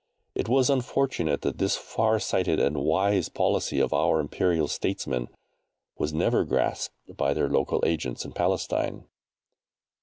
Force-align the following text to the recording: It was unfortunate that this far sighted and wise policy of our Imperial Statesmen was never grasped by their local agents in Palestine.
It 0.33 0.49
was 0.49 0.71
unfortunate 0.71 1.43
that 1.43 1.59
this 1.59 1.75
far 1.77 2.17
sighted 2.17 2.59
and 2.59 2.81
wise 2.83 3.29
policy 3.29 3.79
of 3.79 3.93
our 3.93 4.19
Imperial 4.19 4.67
Statesmen 4.67 5.27
was 5.95 6.11
never 6.11 6.43
grasped 6.43 6.95
by 7.15 7.35
their 7.35 7.47
local 7.47 7.83
agents 7.85 8.25
in 8.25 8.31
Palestine. 8.31 9.03